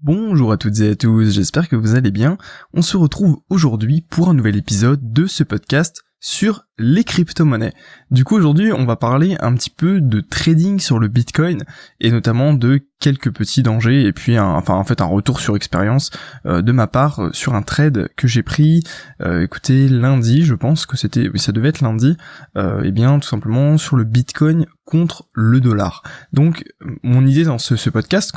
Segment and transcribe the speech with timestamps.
[0.00, 2.38] Bonjour à toutes et à tous, j'espère que vous allez bien.
[2.72, 7.74] On se retrouve aujourd'hui pour un nouvel épisode de ce podcast sur les crypto-monnaies.
[8.12, 11.64] Du coup aujourd'hui on va parler un petit peu de trading sur le Bitcoin
[11.98, 15.54] et notamment de quelques petits dangers et puis un, enfin en fait un retour sur
[15.54, 16.10] expérience
[16.46, 18.82] euh, de ma part euh, sur un trade que j'ai pris
[19.22, 22.16] euh, écoutez lundi je pense que c'était oui ça devait être lundi
[22.56, 26.02] et eh bien tout simplement sur le Bitcoin contre le dollar.
[26.32, 26.64] Donc
[27.02, 28.34] mon idée dans ce, ce podcast,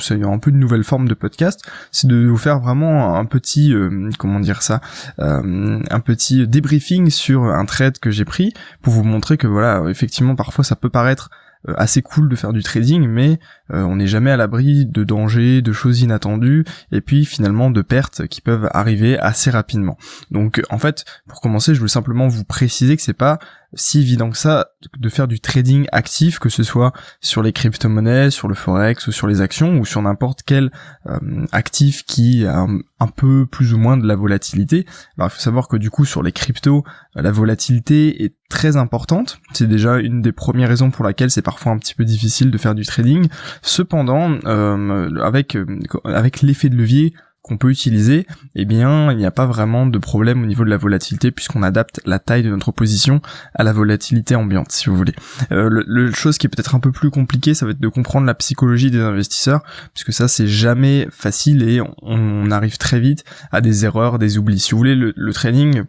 [0.00, 3.74] c'est un peu une nouvelle forme de podcast, c'est de vous faire vraiment un petit
[4.18, 4.80] comment dire ça,
[5.18, 10.34] un petit débriefing sur un trade que j'ai pris pour vous montrer que voilà, effectivement,
[10.34, 11.30] parfois ça peut paraître
[11.76, 13.38] assez cool de faire du trading, mais
[13.72, 17.82] euh, on n'est jamais à l'abri de dangers, de choses inattendues, et puis finalement de
[17.82, 19.96] pertes qui peuvent arriver assez rapidement.
[20.30, 23.38] Donc en fait, pour commencer, je voulais simplement vous préciser que c'est pas
[23.74, 28.30] si évident que ça de faire du trading actif, que ce soit sur les crypto-monnaies,
[28.30, 30.72] sur le forex ou sur les actions ou sur n'importe quel
[31.06, 32.66] euh, actif qui a
[32.98, 34.86] un, peu plus ou moins de la volatilité.
[35.16, 36.84] Alors il faut savoir que du coup sur les cryptos,
[37.16, 39.38] euh, la volatilité est très importante.
[39.52, 42.58] C'est déjà une des premières raisons pour laquelle c'est parfois un petit peu difficile de
[42.58, 43.28] faire du trading.
[43.62, 45.56] Cependant, euh, avec
[46.04, 49.98] avec l'effet de levier qu'on peut utiliser, eh bien, il n'y a pas vraiment de
[49.98, 53.22] problème au niveau de la volatilité puisqu'on adapte la taille de notre position
[53.54, 55.14] à la volatilité ambiante, si vous voulez.
[55.50, 58.26] Euh, le, chose qui est peut-être un peu plus compliqué, ça va être de comprendre
[58.26, 59.62] la psychologie des investisseurs,
[59.94, 64.58] puisque ça, c'est jamais facile et on, arrive très vite à des erreurs, des oublis.
[64.58, 65.84] Si vous voulez, le, le trading,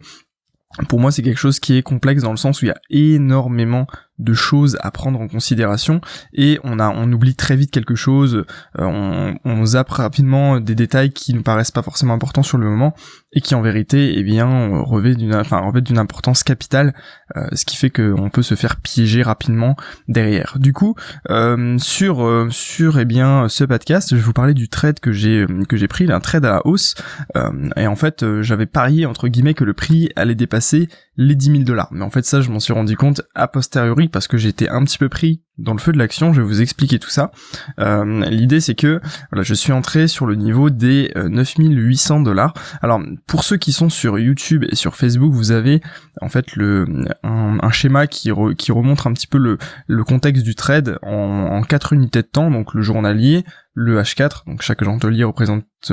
[0.88, 2.80] pour moi, c'est quelque chose qui est complexe dans le sens où il y a
[2.88, 3.86] énormément
[4.18, 6.00] de choses à prendre en considération
[6.32, 8.44] et on a on oublie très vite quelque chose,
[8.78, 12.68] euh, on, on zappe rapidement des détails qui nous paraissent pas forcément importants sur le
[12.68, 12.94] moment
[13.32, 16.94] et qui en vérité eh bien revêtent d'une enfin revêtent d'une importance capitale,
[17.36, 19.76] euh, ce qui fait qu'on peut se faire piéger rapidement
[20.08, 20.56] derrière.
[20.58, 20.94] Du coup
[21.30, 25.76] euh, sur sur eh bien ce podcast, je vous parler du trade que j'ai que
[25.76, 26.94] j'ai pris, un trade à la hausse
[27.76, 31.62] et en fait j'avais parié entre guillemets que le prix allait dépasser les 10 000
[31.64, 31.88] dollars.
[31.92, 34.84] Mais en fait ça je m'en suis rendu compte a posteriori parce que j'étais un
[34.84, 37.30] petit peu pris dans le feu de l'action, je vais vous expliquer tout ça.
[37.78, 39.00] Euh, l'idée c'est que
[39.30, 42.54] voilà, je suis entré sur le niveau des 9800 euh, dollars.
[42.80, 45.82] Alors pour ceux qui sont sur YouTube et sur Facebook, vous avez
[46.20, 46.86] en fait le
[47.22, 51.62] un, schéma qui, qui remonte un petit peu le, le contexte du trade en, en
[51.62, 53.44] 4 unités de temps, donc le journalier,
[53.74, 55.90] le H4, donc chaque chandelier représente 4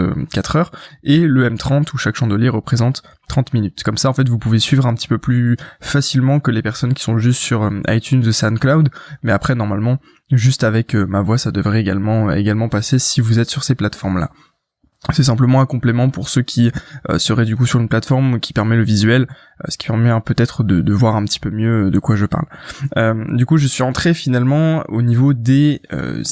[0.55, 0.71] euh, heures,
[1.03, 3.83] et le M30 où chaque chandelier représente 30 minutes.
[3.83, 6.93] Comme ça, en fait, vous pouvez suivre un petit peu plus facilement que les personnes
[6.93, 8.89] qui sont juste sur iTunes de SoundCloud,
[9.23, 9.99] mais après normalement,
[10.31, 13.75] juste avec euh, ma voix, ça devrait également, également passer si vous êtes sur ces
[13.75, 14.31] plateformes-là.
[15.13, 16.73] C'est simplement un complément pour ceux qui
[17.09, 19.27] euh, seraient du coup sur une plateforme qui permet le visuel, euh,
[19.69, 22.43] ce qui permet peut-être de, voir un petit peu mieux de quoi je parle.
[23.29, 25.81] du coup, je suis entré finalement au niveau des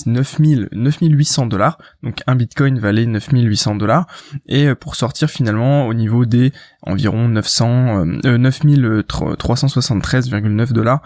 [0.05, 4.07] 9000, 9800 dollars, donc un bitcoin valait 9800 dollars,
[4.47, 6.51] et pour sortir finalement au niveau des
[6.81, 11.01] environ 900, 9373,9 dollars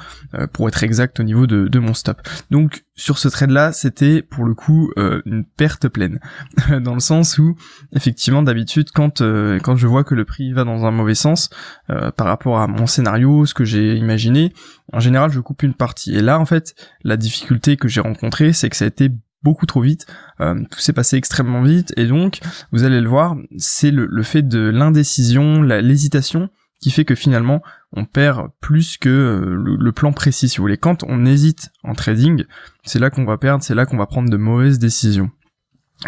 [0.54, 2.20] pour être exact au niveau de, de mon stop.
[2.50, 4.92] Donc sur ce trade là, c'était pour le coup
[5.26, 6.20] une perte pleine,
[6.82, 7.56] dans le sens où
[7.96, 11.50] effectivement d'habitude quand euh, quand je vois que le prix va dans un mauvais sens
[11.90, 14.54] euh, par rapport à mon scénario, ce que j'ai imaginé,
[14.94, 16.16] en général je coupe une partie.
[16.16, 19.10] Et là en fait la difficulté que j'ai rencontrée c'est que ça a été
[19.44, 20.06] beaucoup trop vite,
[20.40, 21.94] euh, tout s'est passé extrêmement vite.
[21.98, 22.40] Et donc
[22.72, 26.50] vous allez le voir, c'est le, le fait de l'indécision, l'hésitation
[26.82, 27.62] qui fait que finalement
[27.94, 30.78] on perd plus que le, le, plan précis si vous voulez.
[30.78, 32.44] Quand on hésite en trading,
[32.84, 35.32] c'est là qu'on va perdre, c'est là qu'on va prendre de mauvaises décisions.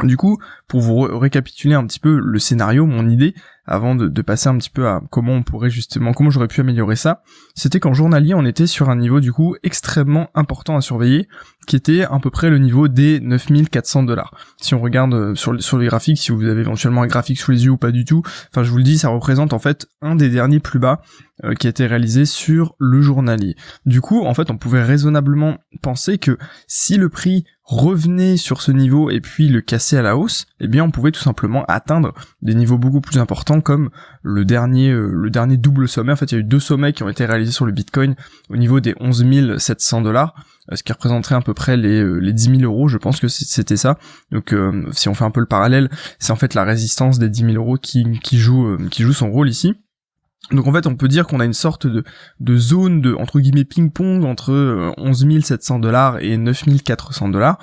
[0.02, 3.36] Du coup, pour vous récapituler un petit peu le scénario, mon idée,
[3.66, 6.96] avant de, passer un petit peu à comment on pourrait justement, comment j'aurais pu améliorer
[6.96, 7.24] ça,
[7.56, 11.28] c'était qu'en journalier, on était sur un niveau du coup extrêmement important à surveiller,
[11.68, 14.34] qui était à peu près le niveau des 9400 dollars.
[14.62, 17.66] Si on regarde euh, sur, les graphiques, si vous avez éventuellement un graphique sous les
[17.66, 18.22] yeux ou pas du tout,
[18.52, 21.02] enfin je vous le dis, ça représente en fait un des derniers plus bas
[21.44, 23.56] euh, qui a été réalisé sur le journalier.
[23.86, 26.38] Du coup, en fait, on pouvait raisonnablement penser que
[26.68, 30.68] si le prix revenait sur ce niveau et puis le casser à la hausse, eh
[30.68, 33.90] bien on pouvait tout simplement atteindre des niveaux beaucoup plus importants comme
[34.22, 36.14] le dernier euh, le dernier double sommet.
[36.14, 38.16] En fait, il y a eu deux sommets qui ont été réalisés sur le Bitcoin
[38.50, 40.34] au niveau des 11 700 dollars,
[40.72, 42.88] euh, ce qui représenterait à peu près les, euh, les 10 000 euros.
[42.88, 43.98] Je pense que c'était ça.
[44.32, 44.56] Donc,
[44.92, 45.90] si on fait un peu le parallèle,
[46.20, 49.32] c'est en fait la résistance des 10 000 euros qui, qui joue qui joue son
[49.32, 49.76] rôle ici.
[50.52, 52.04] Donc en fait, on peut dire qu'on a une sorte de,
[52.42, 57.60] de zone de entre guillemets ping-pong entre 11 700 dollars et 9 400 dollars,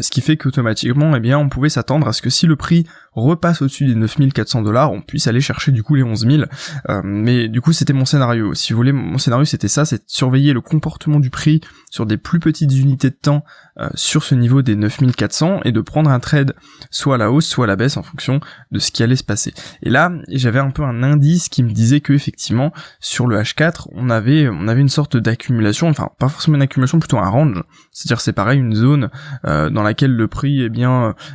[0.00, 2.86] ce qui fait qu'automatiquement, eh bien, on pouvait s'attendre à ce que si le prix
[3.20, 6.42] repasse au-dessus des 9400 dollars, on puisse aller chercher du coup les 11 000.
[6.88, 8.54] Euh, mais du coup, c'était mon scénario.
[8.54, 11.60] Si vous voulez, mon scénario c'était ça, c'est de surveiller le comportement du prix
[11.90, 13.44] sur des plus petites unités de temps
[13.80, 16.54] euh, sur ce niveau des 9400 et de prendre un trade
[16.90, 18.40] soit à la hausse, soit à la baisse en fonction
[18.72, 19.54] de ce qui allait se passer.
[19.82, 23.86] Et là, j'avais un peu un indice qui me disait que effectivement sur le H4,
[23.92, 27.62] on avait on avait une sorte d'accumulation, enfin pas forcément une accumulation, plutôt un range.
[27.92, 29.10] C'est-à-dire c'est pareil une zone
[29.44, 30.68] euh, dans laquelle le prix eh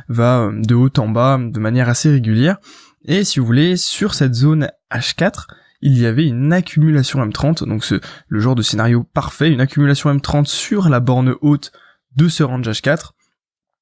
[0.08, 2.58] va de haut en bas de manière assez régulière.
[3.04, 5.46] Et si vous voulez, sur cette zone H4,
[5.82, 10.14] il y avait une accumulation M30, donc ce, le genre de scénario parfait, une accumulation
[10.14, 11.72] M30 sur la borne haute
[12.16, 13.10] de ce range H4.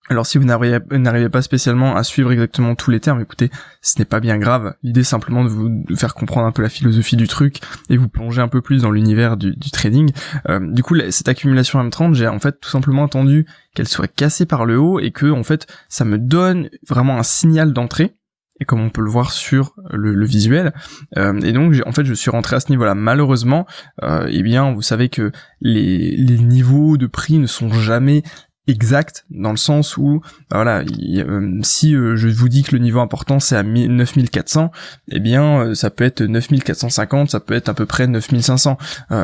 [0.08, 3.50] Alors si vous n'arrivez pas spécialement à suivre exactement tous les termes, écoutez,
[3.82, 4.75] ce n'est pas bien grave.
[4.82, 8.43] L'idée simplement de vous faire comprendre un peu la philosophie du truc et vous plonger
[8.43, 10.10] un peu plus dans l'univers du, trading.
[10.49, 14.44] Euh, du coup, cette accumulation M30, j'ai en fait tout simplement attendu qu'elle soit cassée
[14.44, 18.16] par le haut et que en fait ça me donne vraiment un signal d'entrée
[18.60, 20.72] et comme on peut le voir sur le, visuel.
[21.16, 22.96] Euh, et donc en fait je suis rentré à ce niveau-là.
[22.96, 23.66] Malheureusement,
[24.02, 28.25] euh, eh bien vous savez que les niveaux de prix ne sont jamais
[28.66, 30.20] exacts dans le sens où
[30.50, 34.70] bah voilà euh, si euh, je vous dis que le niveau important c'est à 9400
[35.10, 38.78] eh bien ça peut être 9450 ça peut être à peu près 9500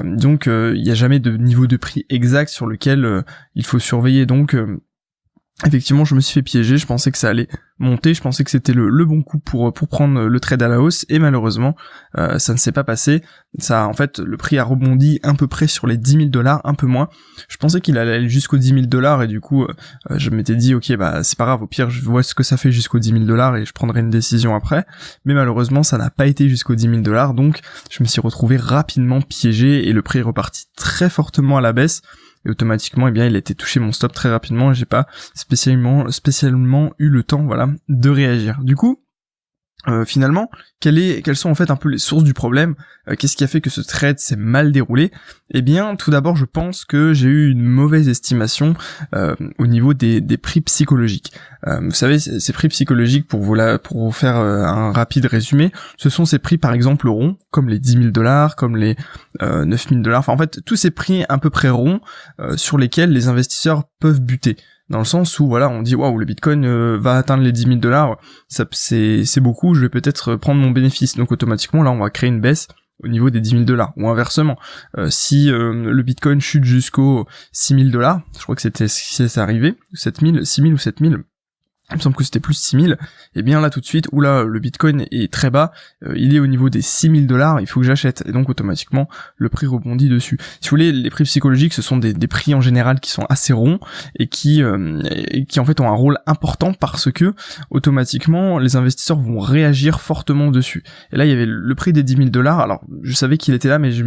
[0.05, 3.25] donc il n'y a jamais de niveau de prix exact sur lequel
[3.55, 4.27] il faut surveiller.
[4.27, 4.57] Donc
[5.67, 7.49] Effectivement, je me suis fait piéger, je pensais que ça allait
[7.81, 11.05] monter, je pensais que c'était le, bon coup pour prendre le trade à la hausse
[11.09, 11.75] et malheureusement,
[12.17, 13.23] euh, ça ne s'est pas passé.
[13.59, 16.61] Ça, en fait, le prix a rebondi un peu près sur les 10 000 dollars,
[16.63, 17.09] un peu moins.
[17.49, 19.75] Je pensais qu'il allait aller jusqu'aux 10 000 dollars et du coup, euh,
[20.15, 22.57] je m'étais dit, ok, bah c'est pas grave, au pire, je vois ce que ça
[22.57, 24.87] fait jusqu'aux 10 000 dollars et je prendrai une décision après.
[25.25, 27.61] Mais malheureusement, ça n'a pas été jusqu'aux 10 000 dollars, donc
[27.91, 31.73] je me suis retrouvé rapidement piégé et le prix est reparti très fortement à la
[31.73, 32.03] baisse
[32.49, 35.07] et automatiquement eh bien il a été touché mon stop très rapidement et j'ai pas
[35.35, 38.59] spécialement spécialement eu le temps voilà de réagir.
[38.63, 39.03] Du coup,
[39.89, 40.51] euh, finalement,
[40.81, 42.75] quelles sont en fait un peu les sources du problème
[43.09, 45.11] euh, Qu'est-ce qui a fait que ce trade s'est mal déroulé?
[45.53, 48.75] Eh bien, tout d'abord, je pense que j'ai eu une mauvaise estimation
[49.15, 51.33] euh, au niveau des, prix psychologiques.
[51.67, 56.25] vous savez, ces prix psychologiques, pour vous, pour vous faire un rapide résumé, ce sont
[56.25, 58.97] ces prix par exemple ronds, comme les 10 000 dollars, comme les
[59.41, 62.01] 9 000 dollars, enfin en fait, tous ces prix à peu près ronds
[62.57, 64.57] sur lesquels les investisseurs peuvent buter
[64.91, 67.63] dans le sens où voilà on dit waouh le bitcoin euh, va atteindre les 10
[67.63, 68.19] 000 dollars.
[68.49, 71.17] Ça c'est c'est beaucoup je vais peut-être prendre mon bénéfice.
[71.17, 72.69] Donc automatiquement là on va créer une baisse
[73.03, 73.93] au niveau des 10 000 dollars.
[73.97, 74.59] Ou inversement
[74.97, 79.29] euh, si euh, le bitcoin chute jusqu'aux 6 000 dollars je crois que c'était si
[79.29, 81.15] c'est arrivé 7 000 6 000 ou 7 000
[81.91, 82.99] il me semble que c'était plus 6000,
[83.35, 85.73] et bien là tout de suite, où là le bitcoin est très bas,
[86.05, 89.09] euh, il est au niveau des 6000 dollars, il faut que j'achète, et donc automatiquement
[89.37, 90.37] le prix rebondit dessus.
[90.61, 93.55] Si vous voulez, les prix psychologiques, ce sont des, prix en général qui sont assez
[93.55, 93.81] ronds,
[94.19, 95.01] et qui, euh,
[95.31, 97.33] et qui en fait ont un rôle important parce que
[97.71, 100.85] automatiquement les investisseurs vont réagir fortement dessus.
[101.11, 103.55] Et là il y avait le prix des 10 000 dollars, alors je savais qu'il
[103.55, 104.05] était là, mais je,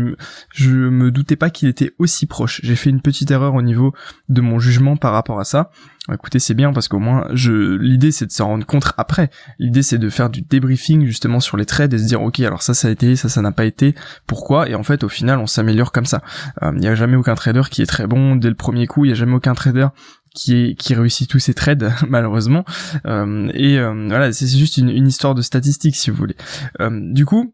[0.54, 2.62] je me doutais pas qu'il était aussi proche.
[2.64, 3.94] J'ai fait une petite erreur au niveau
[4.30, 5.72] de mon jugement par rapport à ça,
[6.12, 9.30] écoutez, c'est bien parce qu'au moins, je, l'idée c'est de s'en rendre compte après.
[9.60, 12.64] L'idée c'est de faire du débriefing justement sur les trades et se dire, ok, alors
[12.64, 13.94] ça, ça a été, ça, ça n'a pas été,
[14.26, 14.68] pourquoi?
[14.68, 16.22] Et en fait, au final, on s'améliore comme ça.
[16.64, 19.06] Euh, il n'y a jamais aucun trader qui est très bon dès le premier coup.
[19.06, 19.88] Il n'y a jamais aucun trader
[20.34, 22.66] qui est qui réussit tous ses trades malheureusement.
[23.06, 26.36] Euh, et euh, voilà, c'est juste une, histoire de statistiques si vous voulez.
[26.80, 27.54] du coup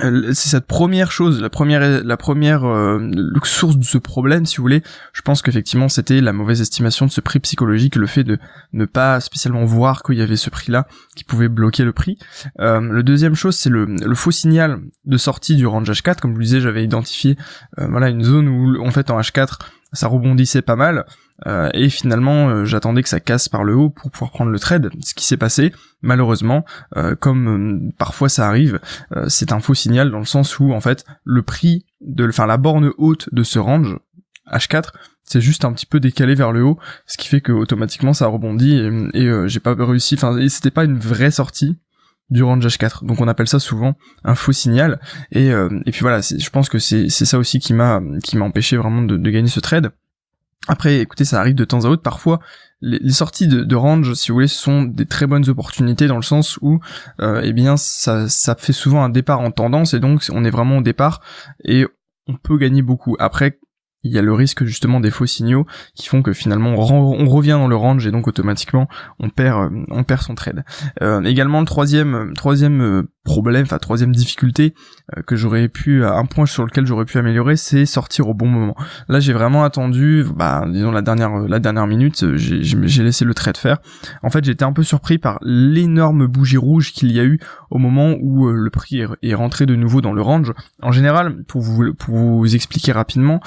[0.00, 3.10] c'est cette première chose, la première, la première euh,
[3.44, 4.82] source de ce problème, si vous voulez.
[5.12, 8.38] Je pense qu'effectivement, c'était la mauvaise estimation de ce prix psychologique, le fait de
[8.72, 12.16] ne pas spécialement voir qu'il y avait ce prix-là qui pouvait bloquer le prix.
[12.60, 16.20] Euh, le deuxième chose, c'est le, le, faux signal de sortie du range H4.
[16.20, 17.36] Comme je vous disais, j'avais identifié
[17.78, 19.58] euh, voilà une zone où, en fait, en H4,
[19.92, 21.04] ça rebondissait pas mal.
[21.46, 24.58] Euh, et finalement, euh, j'attendais que ça casse par le haut pour pouvoir prendre le
[24.58, 24.90] trade.
[25.00, 26.64] Ce qui s'est passé, malheureusement,
[26.96, 28.80] euh, comme parfois ça arrive,
[29.28, 32.56] c'est un faux signal dans le sens où en fait le prix de, enfin la
[32.56, 33.98] borne haute de ce range
[34.50, 34.90] H4
[35.24, 38.26] c'est juste un petit peu décalé vers le haut, ce qui fait que automatiquement ça
[38.26, 38.76] rebondit
[39.14, 40.16] et, j'ai pas réussi.
[40.16, 41.78] Enfin, c'était pas une vraie sortie
[42.32, 43.04] du range H4.
[43.06, 45.00] Donc on appelle ça souvent un faux signal.
[45.30, 48.76] Et, et puis voilà, je pense que c'est ça aussi qui m'a qui m'a empêché
[48.76, 49.92] vraiment de, de, gagner ce trade.
[50.68, 52.02] Après, écoutez, ça arrive de temps à autre.
[52.02, 52.38] Parfois,
[52.80, 56.58] les, sorties de, range, si vous voulez, sont des très bonnes opportunités dans le sens
[56.62, 56.80] où,
[57.20, 60.50] euh, eh bien, ça, ça fait souvent un départ en tendance et donc on est
[60.50, 61.20] vraiment au départ
[61.64, 61.86] et
[62.28, 63.16] on peut gagner beaucoup.
[63.18, 63.58] Après,
[64.04, 67.50] il y a le risque justement des faux signaux qui font que finalement on, revient
[67.50, 70.64] dans le range et donc automatiquement on perd euh, on perd son trade.
[71.02, 74.74] Euh, également le troisième troisième problème, enfin troisième difficulté
[75.16, 78.46] euh, que j'aurais pu, un point sur lequel j'aurais pu améliorer, c'est sortir au bon
[78.46, 78.74] moment.
[79.08, 83.34] Là, j'ai vraiment attendu, bah, disons la dernière, la dernière minute, euh, j'ai laissé le
[83.34, 83.78] trade faire.
[84.22, 87.38] En fait, j'étais un peu surpris par l'énorme bougie rouge qu'il y a eu
[87.70, 90.52] au moment où euh, le prix est rentré de nouveau dans le range.
[90.82, 93.40] En général, pour vous, pour vous expliquer rapidement,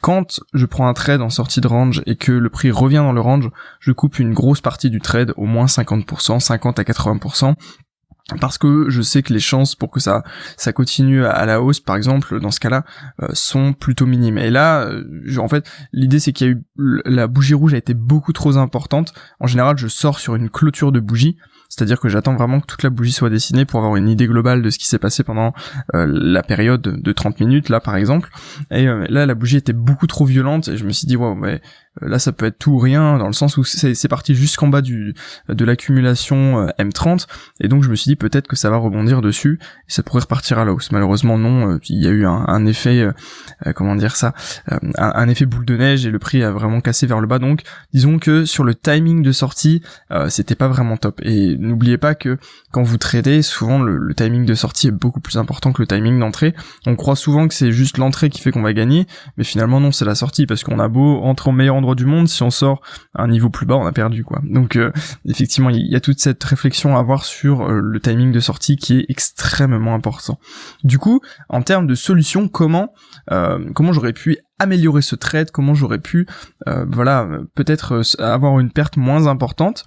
[0.00, 3.12] quand je prends un trade en sortie de range et que le prix revient dans
[3.12, 7.54] le range, je coupe une grosse partie du trade, au moins 50%, 50 à 80%,
[8.40, 10.22] parce que je sais que les chances pour que ça
[10.56, 12.84] ça continue à la hausse par exemple dans ce cas-là
[13.22, 14.38] euh, sont plutôt minimes.
[14.38, 16.62] Et là euh, en fait l'idée c'est qu'il y a eu
[17.04, 19.12] la bougie rouge a été beaucoup trop importante.
[19.40, 21.36] En général je sors sur une clôture de bougie
[21.68, 24.60] c'est-à-dire que j'attends vraiment que toute la bougie soit dessinée pour avoir une idée globale
[24.60, 25.52] de ce qui s'est passé pendant
[25.94, 28.30] euh, la période de 30 minutes là par exemple.
[28.70, 31.54] Et là la bougie était beaucoup trop violente et je me suis dit wow mais
[31.54, 34.68] euh, là ça peut être tout ou rien dans le sens où c'est parti jusqu'en
[34.68, 35.14] bas du
[35.48, 37.26] de l'accumulation euh, M30
[37.60, 40.20] et donc je me suis dit peut-être que ça va rebondir dessus et ça pourrait
[40.20, 40.92] repartir à la hausse.
[40.92, 41.72] Malheureusement non.
[41.72, 43.08] Euh, il y a eu un, effet
[43.74, 44.34] comment dire ça
[44.68, 47.38] un, effet boule de neige et le prix a vraiment cassé vers le bas.
[47.38, 49.82] Donc disons que sur le timing de sortie
[50.28, 51.20] c'était pas vraiment top.
[51.24, 52.38] Et n'oubliez pas que
[52.70, 55.88] quand vous tradez souvent le, le, timing de sortie est beaucoup plus important que le
[55.88, 56.54] timing d'entrée.
[56.86, 59.06] On croit souvent que c'est juste l'entrée qui fait qu'on va gagner
[59.36, 62.06] mais finalement non c'est la sortie parce qu'on a beau entrer au meilleur endroit du
[62.06, 62.80] monde, si on sort
[63.14, 64.40] à un niveau plus bas, on a perdu quoi.
[64.44, 64.92] Donc euh,
[65.26, 68.76] effectivement, il y a toute cette réflexion à avoir sur euh, le timing de sortie
[68.76, 70.38] qui est extrêmement important.
[70.84, 72.92] Du coup, en termes de solution, comment
[73.32, 76.26] euh, comment j'aurais pu améliorer ce trade, comment j'aurais pu
[76.66, 79.84] voilà peut-être avoir une perte moins importante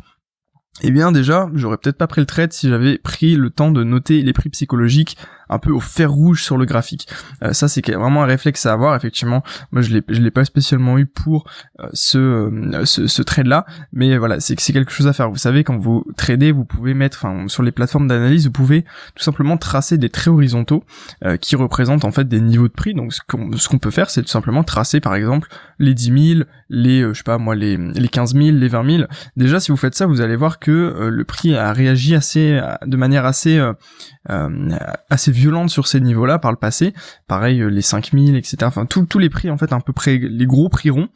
[0.81, 3.83] eh bien déjà, j'aurais peut-être pas pris le trade si j'avais pris le temps de
[3.83, 5.17] noter les prix psychologiques
[5.49, 7.07] un peu au fer rouge sur le graphique.
[7.43, 8.95] Euh, ça c'est vraiment un réflexe à avoir.
[8.95, 11.45] Effectivement, moi je l'ai je l'ai pas spécialement eu pour
[11.79, 15.29] euh, ce, euh, ce, ce trade là, mais voilà c'est c'est quelque chose à faire.
[15.29, 18.83] Vous savez quand vous tradez, vous pouvez mettre, enfin sur les plateformes d'analyse, vous pouvez
[19.15, 20.83] tout simplement tracer des traits horizontaux
[21.41, 22.93] qui représentent en fait des niveaux de prix.
[22.93, 25.47] Donc ce qu'on ce qu'on peut faire, c'est tout simplement tracer par exemple
[25.79, 29.03] les 10 000, les je sais pas moi les les 15 000, les 20 000.
[29.37, 32.97] Déjà si vous faites ça, vous allez voir que le prix a réagi assez de
[32.97, 33.61] manière assez
[35.09, 36.93] assez violente sur ces niveaux-là par le passé.
[37.27, 38.57] Pareil, euh, les 5000, etc.
[38.63, 41.09] Enfin, tous les prix, en fait, à peu près, les gros prix ronds,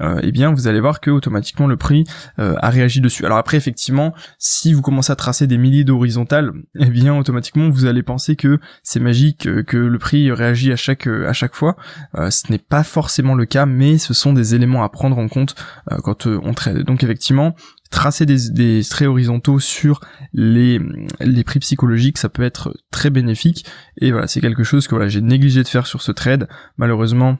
[0.00, 2.04] euh, eh bien vous allez voir que automatiquement le prix
[2.38, 3.26] euh, a réagi dessus.
[3.26, 7.86] Alors après effectivement, si vous commencez à tracer des milliers d'horizontales, eh bien automatiquement vous
[7.86, 11.76] allez penser que c'est magique, que le prix réagit à chaque à chaque fois.
[12.14, 15.56] ce n'est pas forcément le cas, mais ce sont des éléments à prendre en compte
[16.04, 16.84] quand on trade.
[16.84, 17.56] Donc effectivement,
[17.90, 20.00] tracer des, traits horizontaux sur
[20.32, 20.80] les,
[21.20, 23.66] les prix psychologiques, ça peut être très bénéfique.
[24.00, 26.48] Et voilà, c'est quelque chose que voilà, j'ai négligé de faire sur ce trade.
[26.76, 27.38] Malheureusement,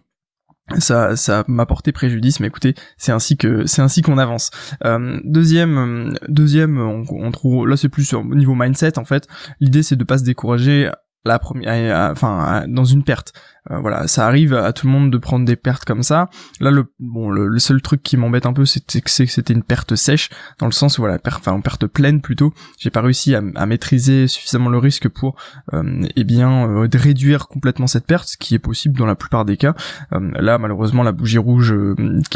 [0.78, 4.50] ça ça m'a porté préjudice mais écoutez c'est ainsi que c'est ainsi qu'on avance
[4.84, 9.26] euh, deuxième deuxième on, trouve là c'est plus au niveau mindset en fait
[9.58, 10.88] l'idée c'est de pas se décourager
[11.24, 13.32] la première enfin dans une perte
[13.70, 16.28] voilà, ça arrive à tout le monde de prendre des pertes comme ça.
[16.60, 19.94] Là, le bon, le, seul truc qui m'embête un peu, c'était que c'était une perte
[19.94, 22.52] sèche, dans le sens où voilà, enfin en perte pleine plutôt.
[22.78, 25.36] J'ai pas réussi à, maîtriser suffisamment le risque pour,
[25.72, 29.44] euh, eh bien, euh, réduire complètement cette perte, ce qui est possible dans la plupart
[29.44, 29.74] des cas.
[30.12, 31.74] Euh, là, malheureusement, la bougie rouge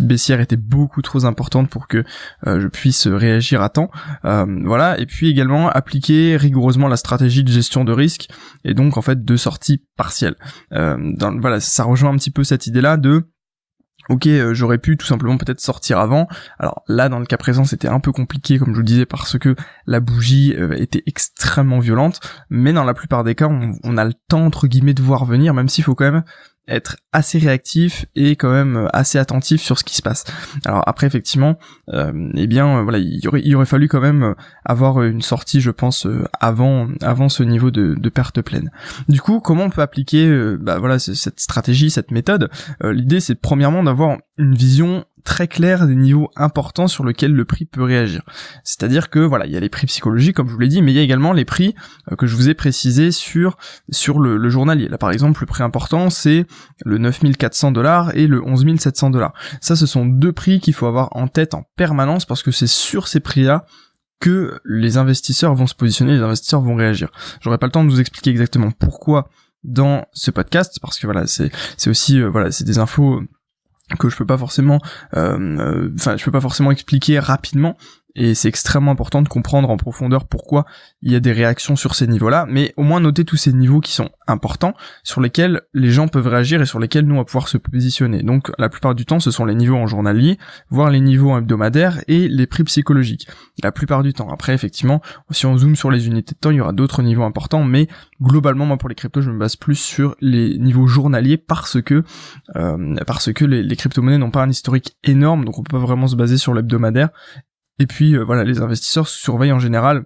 [0.02, 2.04] baissière était beaucoup trop importante pour que
[2.46, 3.90] je puisse réagir à temps.
[4.22, 8.28] voilà, et puis également appliquer rigoureusement la stratégie de gestion de risque
[8.64, 10.36] et donc en fait de sortie partielle
[11.40, 13.28] voilà, ça rejoint un petit peu cette idée-là de
[14.10, 16.28] Ok, euh, j'aurais pu tout simplement peut-être sortir avant.
[16.58, 19.06] Alors là, dans le cas présent, c'était un peu compliqué, comme je vous le disais,
[19.06, 22.20] parce que la bougie euh, était extrêmement violente.
[22.50, 25.24] Mais dans la plupart des cas, on, on, a le temps entre guillemets de voir
[25.24, 26.24] venir, même s'il faut quand même
[26.66, 30.25] être assez réactif et quand même euh, assez attentif sur ce qui se passe.
[30.64, 31.59] Alors après effectivement,
[31.90, 35.71] euh, eh bien euh, voilà, il aurait, aurait fallu quand même avoir une sortie, je
[35.71, 36.06] pense,
[36.40, 38.71] avant avant ce niveau de, de perte pleine.
[39.09, 40.28] Du coup, comment on peut appliquer
[40.59, 42.50] bah, voilà cette stratégie, cette méthode?
[42.83, 47.64] L'idée c'est premièrement d'avoir une vision très clair des niveaux importants sur lesquels le prix
[47.64, 48.22] peut réagir.
[48.62, 50.92] C'est-à-dire que voilà, il y a les prix psychologiques comme je vous l'ai dit, mais
[50.92, 51.74] il y a également les prix
[52.12, 53.56] euh, que je vous ai précisés sur
[53.90, 54.88] sur le, le journalier.
[54.88, 56.46] Là par exemple, le prix important c'est
[56.84, 59.32] le 9400 dollars et le 11700 dollars.
[59.60, 62.66] Ça, ce sont deux prix qu'il faut avoir en tête en permanence parce que c'est
[62.66, 63.66] sur ces prix-là
[64.20, 67.10] que les investisseurs vont se positionner, les investisseurs vont réagir.
[67.40, 69.28] J'aurai pas le temps de vous expliquer exactement pourquoi
[69.64, 73.22] dans ce podcast parce que voilà, c'est c'est aussi euh, voilà, c'est des infos
[73.98, 74.80] que je peux pas forcément
[75.14, 77.76] euh, euh, enfin je peux pas forcément expliquer rapidement
[78.16, 80.66] et c'est extrêmement important de comprendre en profondeur pourquoi
[81.02, 83.80] il y a des réactions sur ces niveaux-là, mais au moins noter tous ces niveaux
[83.80, 87.25] qui sont importants, sur lesquels les gens peuvent réagir et sur lesquels nous on va
[87.25, 88.23] pouvoir se positionner.
[88.23, 90.38] Donc la plupart du temps ce sont les niveaux en journalier,
[90.71, 93.26] voire les niveaux en hebdomadaire et les prix psychologiques.
[93.62, 94.30] La plupart du temps.
[94.30, 97.25] Après effectivement, si on zoome sur les unités de temps, il y aura d'autres niveaux
[97.25, 97.88] importants, mais
[98.23, 102.04] globalement moi pour les cryptos je me base plus sur les niveaux journaliers parce que
[102.56, 105.85] euh, parce que les, les crypto-monnaies n'ont pas un historique énorme, donc on peut pas
[105.85, 107.11] vraiment se baser sur l'hebdomadaire
[107.78, 110.04] et puis euh, voilà, les investisseurs surveillent en général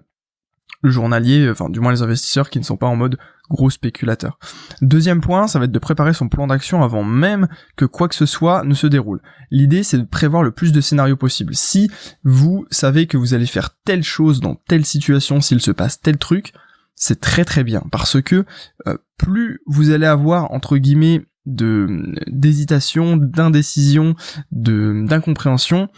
[0.81, 3.17] le journalier, euh, enfin du moins les investisseurs qui ne sont pas en mode
[3.49, 4.39] gros spéculateur.
[4.81, 8.15] Deuxième point, ça va être de préparer son plan d'action avant même que quoi que
[8.15, 9.21] ce soit ne se déroule.
[9.51, 11.55] L'idée c'est de prévoir le plus de scénarios possible.
[11.55, 11.89] Si
[12.23, 16.17] vous savez que vous allez faire telle chose dans telle situation, s'il se passe tel
[16.17, 16.53] truc,
[16.95, 18.45] c'est très très bien parce que
[18.87, 24.15] euh, plus vous allez avoir entre guillemets d'hésitation, d'indécision,
[24.51, 25.89] de d'incompréhension,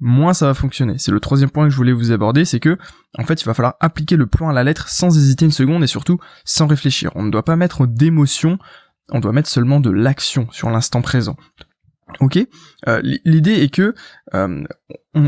[0.00, 0.98] moins ça va fonctionner.
[0.98, 2.78] C'est le troisième point que je voulais vous aborder, c'est que,
[3.18, 5.84] en fait, il va falloir appliquer le plan à la lettre sans hésiter une seconde
[5.84, 7.10] et surtout sans réfléchir.
[7.14, 8.58] On ne doit pas mettre d'émotion,
[9.10, 11.36] on doit mettre seulement de l'action sur l'instant présent.
[12.20, 12.38] Ok?
[12.88, 13.94] Euh, L'idée est que
[14.34, 14.64] euh,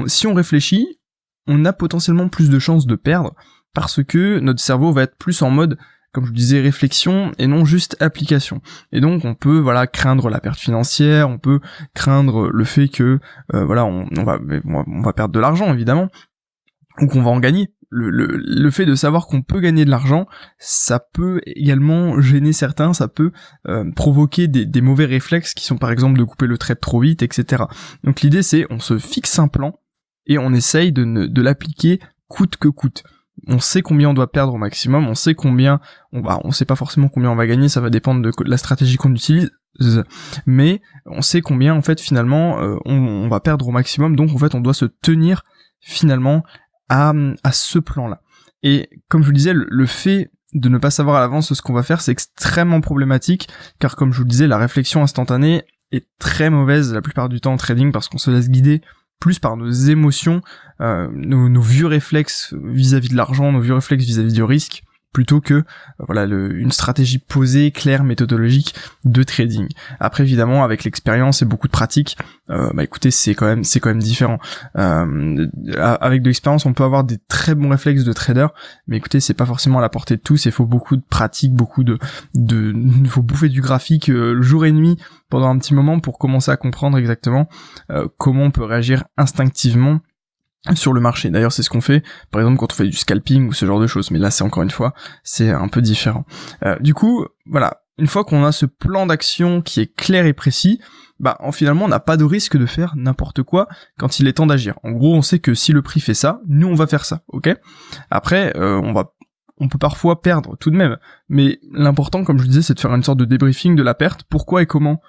[0.06, 0.98] si on réfléchit,
[1.46, 3.34] on a potentiellement plus de chances de perdre
[3.74, 5.78] parce que notre cerveau va être plus en mode
[6.12, 8.60] comme je disais, réflexion et non juste application.
[8.92, 11.60] Et donc on peut voilà craindre la perte financière, on peut
[11.94, 13.18] craindre le fait que
[13.54, 16.08] euh, voilà on, va on va perdre de l'argent évidemment
[17.00, 17.72] ou qu'on va en gagner.
[17.94, 20.26] Le, le, fait de savoir qu'on peut gagner de l'argent,
[20.56, 23.32] ça peut également gêner certains, ça peut
[23.68, 27.00] euh, provoquer des, des, mauvais réflexes qui sont par exemple de couper le trait trop
[27.00, 27.64] vite, etc.
[28.02, 29.78] Donc l'idée c'est on se fixe un plan
[30.26, 33.04] et on essaye de, de l'appliquer coûte que coûte
[33.46, 35.80] on sait combien on doit perdre au maximum, on sait combien
[36.12, 38.56] on va, on sait pas forcément combien on va gagner, ça va dépendre de la
[38.56, 39.50] stratégie qu'on utilise,
[40.46, 44.38] mais on sait combien en fait finalement euh, on, va perdre au maximum, donc en
[44.38, 45.44] fait on doit se tenir
[45.80, 46.44] finalement
[46.88, 47.12] à,
[47.52, 48.20] ce plan-là.
[48.62, 51.72] Et comme je vous disais, le, fait de ne pas savoir à l'avance ce qu'on
[51.72, 53.48] va faire, c'est extrêmement problématique,
[53.78, 57.54] car comme je vous disais, la réflexion instantanée est très mauvaise la plupart du temps
[57.54, 58.82] en trading parce qu'on se laisse guider
[59.22, 60.40] plus par nos émotions,
[60.80, 65.54] euh, nos, vieux réflexes vis-à-vis de l'argent, nos vieux réflexes vis-à-vis du risque, plutôt que
[65.54, 65.62] euh,
[65.98, 69.68] voilà une stratégie posée, claire, méthodologique de trading.
[70.00, 72.16] Après évidemment avec l'expérience et beaucoup de pratique,
[72.50, 74.38] euh, bah écoutez c'est quand même c'est quand même différent.
[74.74, 78.46] avec de l'expérience on peut avoir des très bons réflexes de trader,
[78.86, 80.46] mais écoutez c'est pas forcément à la portée de tous.
[80.46, 81.98] Il faut beaucoup de pratique, beaucoup de
[82.34, 82.74] de
[83.08, 84.96] faut bouffer du graphique jour et nuit
[85.32, 87.48] pendant un petit moment pour commencer à comprendre exactement
[87.90, 90.00] euh, comment on peut réagir instinctivement
[90.74, 91.30] sur le marché.
[91.30, 93.80] D'ailleurs, c'est ce qu'on fait, par exemple, quand on fait du scalping ou ce genre
[93.80, 94.10] de choses.
[94.10, 96.24] Mais là, c'est encore une fois, c'est un peu différent.
[96.64, 100.32] Euh, du coup, voilà, une fois qu'on a ce plan d'action qui est clair et
[100.32, 100.80] précis,
[101.18, 104.34] bah, en, finalement, on n'a pas de risque de faire n'importe quoi quand il est
[104.34, 104.78] temps d'agir.
[104.82, 107.22] En gros, on sait que si le prix fait ça, nous, on va faire ça,
[107.28, 107.50] ok?
[108.10, 109.12] Après, euh, on va
[109.58, 110.96] on peut parfois perdre tout de même,
[111.28, 114.24] mais l'important, comme je disais, c'est de faire une sorte de débriefing de la perte,
[114.28, 115.00] pourquoi et comment?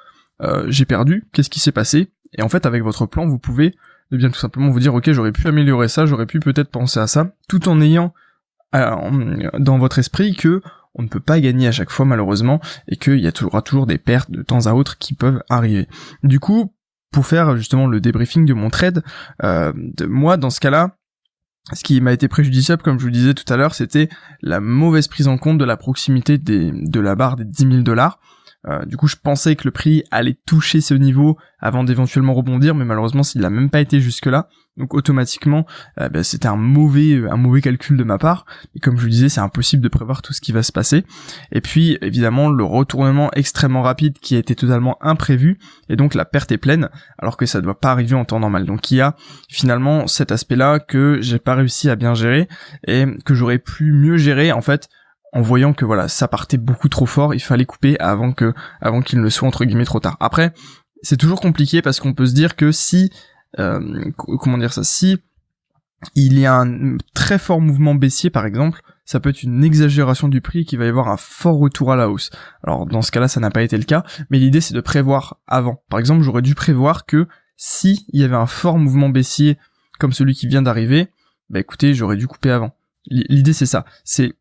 [0.42, 2.12] Euh, j'ai perdu, qu'est-ce qui s'est passé?
[2.38, 3.74] Et en fait, avec votre plan, vous pouvez
[4.14, 7.00] eh bien tout simplement vous dire, ok, j'aurais pu améliorer ça, j'aurais pu peut-être penser
[7.00, 8.14] à ça, tout en ayant
[8.76, 10.62] euh, dans votre esprit que
[10.94, 13.88] on ne peut pas gagner à chaque fois malheureusement et qu'il y a toujours, toujours
[13.88, 15.88] des pertes de temps à autre qui peuvent arriver.
[16.22, 16.72] Du coup,
[17.12, 19.04] pour faire justement le débriefing de mon trade,
[19.44, 19.74] euh,
[20.08, 20.96] moi dans ce cas-là,
[21.72, 24.10] ce qui m'a été préjudiciable, comme je vous le disais tout à l'heure, c'était
[24.44, 28.20] la mauvaise prise en compte de la proximité de la barre des 10 000 dollars.
[28.68, 32.76] Euh, du coup, je pensais que le prix allait toucher ce niveau avant d'éventuellement rebondir,
[32.76, 34.48] mais malheureusement, s'il n'a même pas été jusque-là.
[34.78, 35.66] Donc automatiquement,
[36.00, 38.46] euh, bah, c'était un mauvais, un mauvais calcul de ma part.
[38.76, 40.72] Et comme je vous le disais, c'est impossible de prévoir tout ce qui va se
[40.72, 41.04] passer.
[41.52, 46.26] Et puis, évidemment, le retournement extrêmement rapide qui a été totalement imprévu, et donc la
[46.26, 48.66] perte est pleine, alors que ça ne doit pas arriver en temps normal.
[48.66, 49.16] Donc il y a
[49.50, 52.48] finalement cet aspect-là que j'ai pas réussi à bien gérer
[52.88, 54.90] et que j'aurais pu mieux gérer en fait
[55.34, 59.02] en voyant que voilà ça partait beaucoup trop fort, il fallait couper avant que avant
[59.02, 60.16] qu'il ne soit entre guillemets trop tard.
[60.20, 60.54] Après,
[61.02, 63.12] c'est toujours compliqué parce qu'on peut se dire que si
[63.60, 65.18] euh, comment dire ça, si
[66.16, 70.28] il y a un très fort mouvement baissier par exemple, ça peut être une exagération
[70.28, 72.30] du prix qui va y avoir un fort retour à la hausse.
[72.64, 75.40] Alors dans ce cas-là, ça n'a pas été le cas, mais l'idée c'est de prévoir
[75.48, 75.84] avant.
[75.90, 79.58] Par exemple, j'aurais dû prévoir que si il y avait un fort mouvement baissier
[80.00, 81.10] comme celui qui vient d'arriver,
[81.50, 82.76] bah écoutez, j'aurais dû couper avant.
[83.08, 84.34] L'idée c'est ça, c'est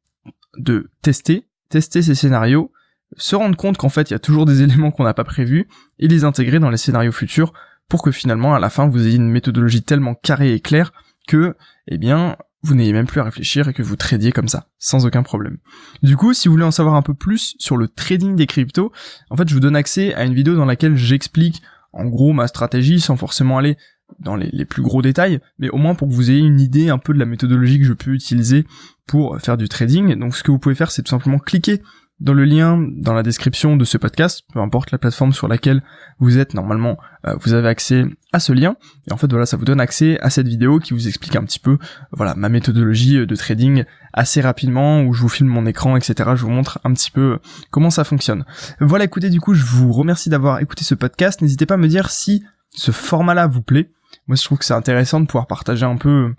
[0.58, 2.72] de tester, tester ces scénarios,
[3.16, 5.68] se rendre compte qu'en fait il y a toujours des éléments qu'on n'a pas prévus
[5.98, 7.52] et les intégrer dans les scénarios futurs
[7.88, 10.92] pour que finalement à la fin vous ayez une méthodologie tellement carrée et claire
[11.28, 11.56] que,
[11.88, 15.04] eh bien, vous n'ayez même plus à réfléchir et que vous tradiez comme ça, sans
[15.04, 15.58] aucun problème.
[16.02, 18.92] Du coup, si vous voulez en savoir un peu plus sur le trading des cryptos,
[19.30, 21.62] en fait, je vous donne accès à une vidéo dans laquelle j'explique
[21.92, 23.76] en gros ma stratégie sans forcément aller
[24.20, 26.98] dans les, plus gros détails, mais au moins pour que vous ayez une idée un
[26.98, 28.66] peu de la méthodologie que je peux utiliser
[29.06, 30.18] pour faire du trading.
[30.18, 31.82] Donc ce que vous pouvez faire, c'est tout simplement cliquer
[32.22, 35.82] dans le lien dans la description de ce podcast, peu importe la plateforme sur laquelle
[36.20, 36.96] vous êtes, normalement
[37.26, 38.76] euh, vous avez accès à ce lien.
[39.08, 41.42] Et en fait voilà, ça vous donne accès à cette vidéo qui vous explique un
[41.42, 41.78] petit peu
[42.12, 46.30] voilà ma méthodologie de trading assez rapidement, où je vous filme mon écran, etc.
[46.36, 48.44] Je vous montre un petit peu comment ça fonctionne.
[48.80, 51.40] Voilà, écoutez, du coup je vous remercie d'avoir écouté ce podcast.
[51.42, 53.88] N'hésitez pas à me dire si ce format-là vous plaît.
[54.26, 56.34] Moi je trouve que c'est intéressant de pouvoir partager un peu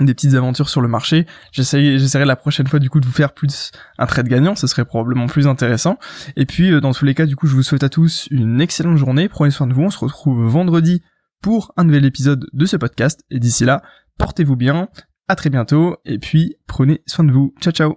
[0.00, 1.26] des petites aventures sur le marché.
[1.52, 4.84] J'essaierai la prochaine fois du coup de vous faire plus un trade gagnant, ce serait
[4.84, 5.98] probablement plus intéressant.
[6.36, 8.60] Et puis euh, dans tous les cas, du coup, je vous souhaite à tous une
[8.60, 9.28] excellente journée.
[9.28, 9.82] Prenez soin de vous.
[9.82, 11.02] On se retrouve vendredi
[11.42, 13.24] pour un nouvel épisode de ce podcast.
[13.30, 13.82] Et d'ici là,
[14.18, 14.88] portez-vous bien.
[15.28, 15.96] À très bientôt.
[16.04, 17.54] Et puis prenez soin de vous.
[17.60, 17.96] Ciao ciao.